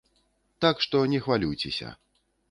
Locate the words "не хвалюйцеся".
1.11-1.91